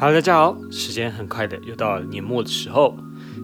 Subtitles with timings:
[0.00, 2.96] 好大家好，时间很快的又到了年末的时候。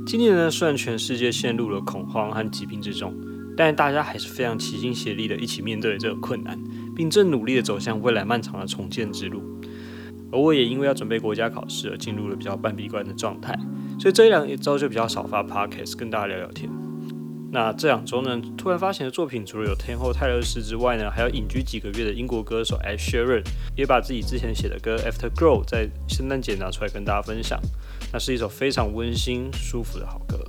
[0.06, 3.12] 今年呢，虽然全世界陷入了恐慌和疾病之中，
[3.57, 6.56] 但大家还是非常齐心协力的一起面对这个困难，
[6.94, 9.43] 并正努力的走向未来漫长的重建之路。
[10.30, 13.59] 而我也因为要准备国家考试而进入了比较半闭关的状态，
[13.98, 16.71] 所以这一两周就比较少发 Podcast 跟大家聊聊天。
[17.55, 23.45] 那这两周呢，突然发行的作品除了有天后泰勒斯之外呢，还有隐居几个月的英国歌手 Ed Sheeran
[23.77, 27.60] 也把自己之前写的歌 After Glow 在圣诞节拿出来跟大家分享。
[28.12, 30.45] 那是一首非常温馨、舒服的好歌。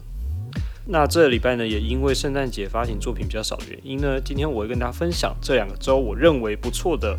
[0.87, 7.15] 那这礼拜呢，也因为圣诞节发行作品比较少的原因呢，今天我会跟大家分享这两个周我认为不错的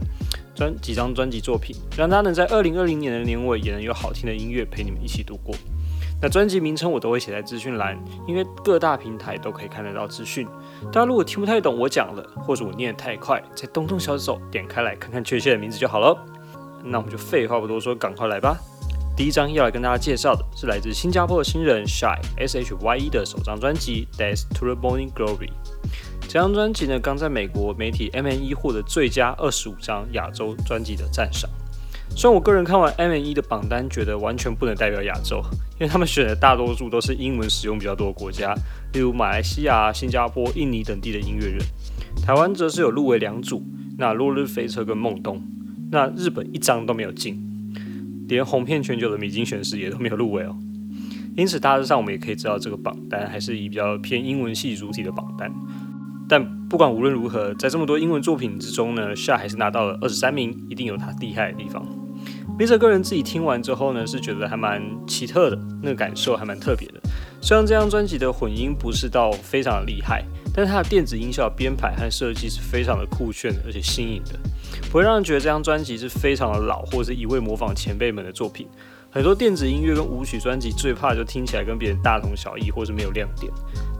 [0.52, 5.54] 专几张专辑作品，让大家能在二零二零年的年尾也能有好听的音乐陪你们一起度过。
[6.20, 10.48] 那专辑名称我都会写在资讯栏，因为各大平台都可以看得到资讯。
[10.92, 16.16] 大家如果听不太懂我讲的，或者我念得太快，再动动小手点开来看看确切的名字就好了。
[16.82, 18.56] 那我们就废话不多说，赶快来吧。
[19.14, 25.48] 第一张要来跟大家介绍的是来自新加坡的新人 Shy S H Y E 的首张专辑《Death to the Morning Glory》。
[26.22, 31.48] 这张专辑呢，刚在美国媒体 M N E 获得最佳二十五张亚洲专辑的赞赏。
[32.10, 35.42] 虽然我个人看完 M N E 的榜单，觉得完全不能代表亚洲，
[35.78, 38.54] 因为他们选的大多数都是英文使用比较多的国家，
[38.94, 41.58] 例如马来西亚、新加坡、印尼等地的音乐人。
[42.24, 43.62] 台湾则是有入围两组，
[43.98, 45.42] 那落日飞车跟梦东。
[45.90, 47.38] 那日本一张都没有进，
[48.26, 50.56] 连红遍全球的米津玄师也都没有入围哦。
[51.36, 55.52] 因此大致上我们也可以知道，这个榜单还是以比较偏英文系主体的榜单。
[56.68, 61.86] 不管无论如何，在这么多英文作品之中呢，夏还是拿到了二十三名，一定有他厉害的地方。
[62.58, 67.00] 笔者个人自己听完之后呢，是觉得还蛮奇特的，那个感受还蛮特别的。
[67.40, 74.36] 虽然这张专辑的混音不是到非常的厉害，但是它的电子音效编排和设计是非常的酷炫而且新颖的，
[74.90, 78.66] 不会让人觉得这张专辑是非常的老，或者是一味模仿前辈们的作品。
[79.08, 83.50] 很多电子音乐跟舞曲专辑最怕就听起来跟别人大同小异，或是没有亮点。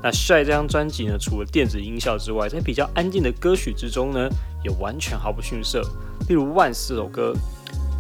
[0.03, 4.29] 那帅这张专辑呢，除了电子音效之外，在比较安静的歌曲之中呢，
[4.63, 5.83] 也完全毫不逊色。
[6.29, 7.35] 例如《万》四首歌，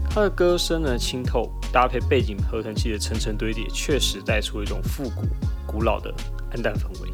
[0.09, 5.23] 它的歌声呢清透，搭配背景合成器的层层堆叠，确实带出一种复古、
[5.67, 6.15] 古老的
[6.53, 7.11] 暗淡氛围。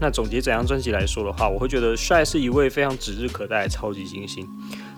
[0.00, 4.46] 那总结整张专辑来说的话，我会觉得帅是一位非常指日可待的超级金星。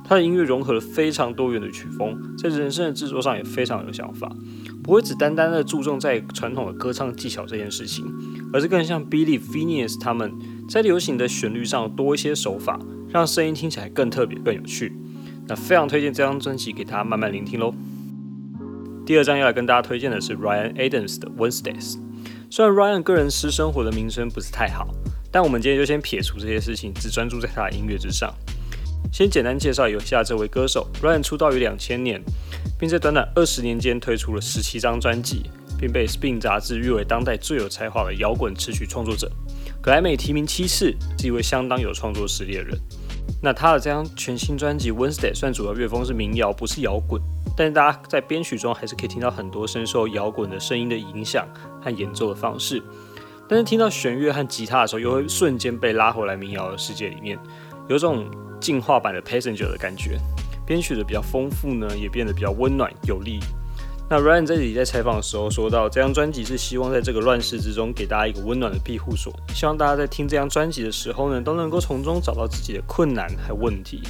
[0.07, 4.31] 他的音乐融合了非常多元的曲风，在人声的制作上也非常有想法，
[4.83, 8.05] 不会只单单的注重在传统的歌唱技巧这件事情，
[8.53, 10.31] 而是更像 Billy Phineas 他们
[10.69, 12.79] 在流行的旋律上多一些手法，
[13.09, 14.93] 让声音听起来更特别、更有趣。
[15.47, 17.75] 那非常推荐这张专辑给大家慢慢聆听喽。
[19.07, 21.99] 第二张要来跟大家推荐的是 Ryan Adams 的 Wednesdays。
[22.51, 24.89] 虽然 Ryan 个人私生活的名声不是太好，
[25.31, 28.33] 但我们今天就先撇除这些事情，只专注在他的音乐之上。
[29.13, 32.21] 先简单介绍一下这位歌手，Ryan 出道于两千年，
[32.79, 35.43] 并在短短二十年间推出了十七张专辑，
[35.79, 39.31] 并被《Spin》杂志誉为当代最有才华的摇滚词曲创作者。
[39.81, 42.77] 格莱美提名七次，是一位相当有创作实力的人。
[43.41, 47.21] 那他的这张全新专辑《Wednesday》算主要乐风是民谣，不是摇滚，
[47.57, 51.47] 但是大家在编曲中还是可以听到很多深受摇滚的声音的影响
[51.81, 52.83] 和演奏的方式。
[53.47, 57.39] 但是听到弦乐和吉他的时候，又会瞬间被拉回来民谣的世界里面，
[57.89, 58.27] 有种。
[58.61, 60.19] 进化版的 Passenger 的感觉，
[60.67, 63.39] 编曲的比较丰富呢，也变得比较温暖有力。
[64.09, 74.01] 那 Ryan 在这里在采访的时候说到，这张专辑是希望在这个乱世之中给大家一个温暖的庇护所，希望大家在听这张专辑的时候呢，都能够从中找到自己的困难和问题。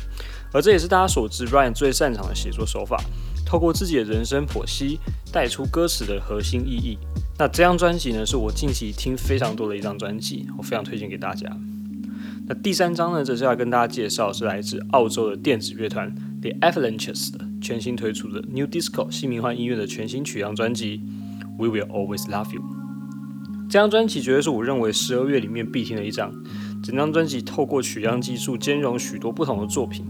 [0.52, 3.02] 而这也是大家所知 Ryan 最擅长的写作手法，
[3.44, 5.00] 透过自己的人生剖析，
[5.32, 6.96] 带出歌词的核心意义。
[7.36, 11.50] 那这张专辑呢，是我近期听非常多的一张专辑，我非常推荐给大家。
[12.46, 21.02] 那第三张呢，则是要跟大家介绍是来自澳洲的电子乐团 The Avalanches 的全新推出的 New Disco 新迷幻音乐的全新曲样专辑
[21.58, 22.62] We Will Always Love You。
[23.70, 26.32] 这张专辑绝对是我认为十二月里面必听的一张。
[26.82, 30.04] 整张专辑透过曲样技术兼容许多不同的作品，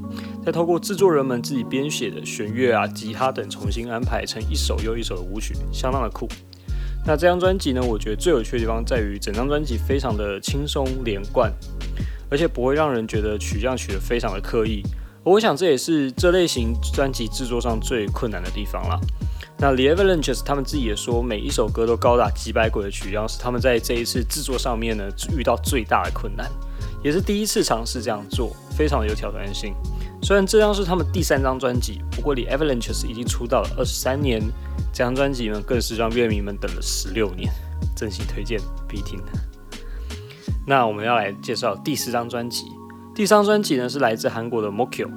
[0.44, 6.28] 再透过制作人们自己编写的弦乐啊、吉他等重新安排成一首又一首的舞曲，相当的酷。
[7.06, 11.52] 那这张专辑呢，我觉得最有趣的地方在于整张专辑非常的轻松连贯。
[12.30, 14.82] 而且不会让人觉得取样取得非常的刻意，
[15.22, 19.00] 我想这也是这类型专辑制作上最困难的地方了。
[19.56, 25.04] 那 The Avalanches 他们自己也说，每一首歌都高达几百轨的曲样，是他们在这一次制作上面呢
[25.36, 26.50] 遇到最大的困难，
[27.04, 29.72] 也是第一次尝试这样做，非常的有挑战性。
[30.20, 34.42] 虽然这张是他们第三张专辑，不过 The Avalanches 已经出道了二十三年，
[34.92, 37.52] 这张专辑呢更是让乐迷们等了十六年，
[37.94, 39.20] 真心推荐必听。
[40.66, 42.66] 那我们要来介绍第四张专辑。
[43.14, 45.08] 第三张专辑呢是来自韩国的 Mokyo，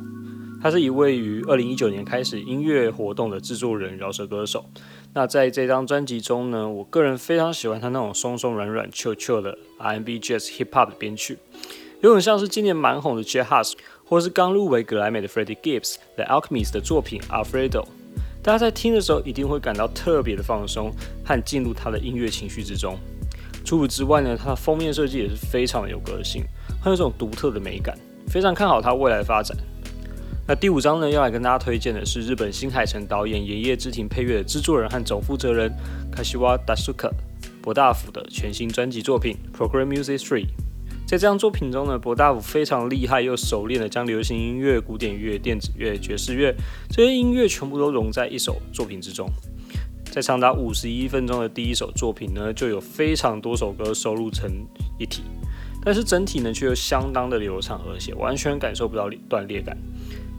[0.62, 4.66] 他是一位于二零一九年开始音乐活动的制作人、饶舌歌手。
[5.14, 11.40] 那在这张专辑中呢，我个人非常喜欢他那种松松软软、chill chill 的 R&B、Jazz、Hip Hop 的编曲，
[12.02, 13.74] 有点像是今年蛮红的 J Hus，
[14.06, 17.86] 或是刚入围格莱美的 Freddie Gibbs The Alchemist 的作品 Alfredo。
[18.44, 20.92] 大家在听的时候一定会感到特别的放松
[21.26, 22.98] 和进入他的音乐情绪之中。
[23.68, 26.42] 除此之外呢，它的封面设计也是非常有个性，
[26.82, 28.00] 很有种独特的美感，
[28.30, 29.58] 非常看好它未来发展。
[30.48, 35.70] 那第五章呢，要来跟大家推荐的是日本新海诚导演《炎夜之庭》配乐的制作人和总负责人
[36.16, 37.12] Kashiwa Dasuka
[37.62, 40.46] 博大辅的全新专辑作品《Program Music Three》。
[41.06, 46.56] 在这张作品中呢，博大辅非常厉害又熟练的将流行音乐、古典乐、电子乐、爵士乐
[46.90, 49.30] 这些音乐全部都融在一首作品之中。
[50.18, 54.50] 在长达五十一分钟的第一首作品呢，就有非常多首歌收录成
[54.98, 55.22] 一体，
[55.84, 59.78] 但是整体呢却又相当的流畅和谐，完全感受不到断裂感。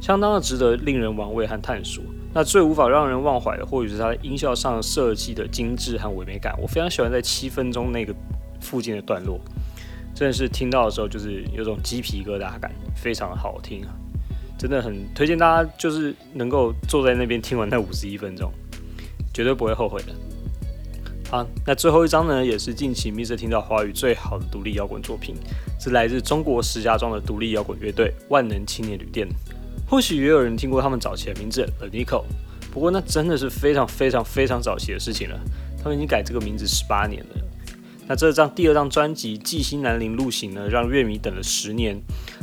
[0.00, 2.02] 相当的值得令人玩味和探索。
[2.34, 6.58] 那最无法让人忘怀的，或许是它的音效上设计的精致和唯美感。
[6.60, 8.12] 我非常喜欢在七分钟那个
[8.60, 9.38] 附近的段落，
[10.12, 13.94] 真的是听到的时候就是有种鸡皮疙瘩感，非常好听啊！
[14.58, 18.52] 真的很推荐大家，就是能够坐在那边听完那五十一分钟，
[19.38, 20.12] 绝对不会后悔的。
[21.30, 25.36] 好，那最后一张呢，也是近期 Mr 听到华语最好的独立摇滚作品，
[25.78, 29.28] 是来自中国石家庄的独立摇滚乐队万能青年旅店。
[29.88, 32.24] 或许也有人听过他们早期的名字 The Nico，
[32.72, 35.40] 不过那真的是非常非常非常早期的事情了。
[35.80, 37.36] 他们已经改这个名字十八年了。
[38.08, 41.96] 那这张第二张专辑《纪星南陵路行》呢，让乐迷等了十年。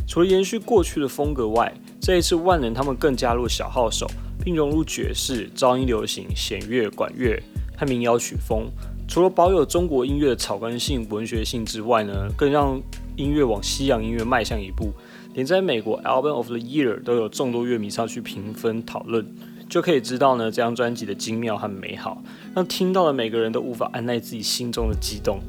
[0.08, 4.10] 除了延续过去的风格外，这一次万能他们更加入小号手，
[4.46, 7.42] 并融入爵士、噪音流行、弦乐、管乐
[7.76, 8.70] 和民谣曲风。
[9.08, 12.80] 除了保有中国音乐的草根性、文学性之外呢，更让
[13.16, 14.94] 音乐往西洋音乐迈向一步。
[15.34, 19.26] 连在美国 Album of the Year 都有众多乐迷上去评分讨论，
[19.68, 22.24] 就可以知道呢这张专辑的精妙和美好，
[22.56, 25.40] 让听到的每个人都无法按耐自己心中的激动。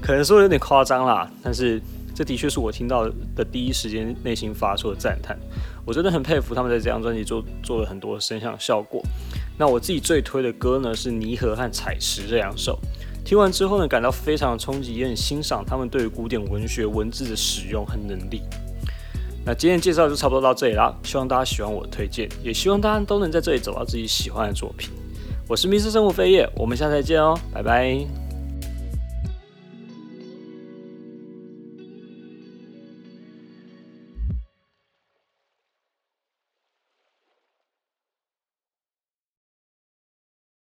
[0.00, 1.80] 可能说有点夸张啦，但是
[2.16, 5.38] 这的确是我听到的第一时间内心发出的赞叹。
[5.84, 9.02] 我真的很佩服他们在这张专辑做做了很多声响效果。
[9.58, 12.78] 那我自己最推的歌呢是《泥河》和《采石》这两首，
[13.22, 18.40] 听完之后呢感到非常的冲击，也很欣赏他们对于古典文学文字的使用和能力。
[19.44, 24.90] 那今天介绍就差不多到这里啦，希望大家喜欢我的推荐，也希望大家都能在这里找到自己喜欢的作品。
[25.46, 28.25] 我是密室生活飞叶，我们下次再见哦，拜拜。